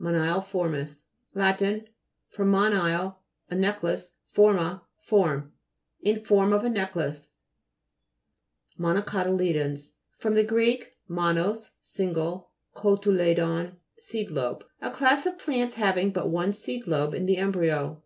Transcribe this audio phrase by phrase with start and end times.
[0.00, 1.02] MONILEFO'RMIS
[1.34, 1.60] lat.
[2.30, 2.42] fr.
[2.42, 5.52] monile, a necklace, forma, form.
[6.02, 7.28] In form of a necklace.
[8.80, 10.42] MO'XOCOTY'LEDONS fr.
[10.42, 10.60] gr.
[11.08, 14.64] tnonos, single, kotuledon, seed lobe.
[14.82, 18.02] A class of plants having but one seed lobe in the embryo.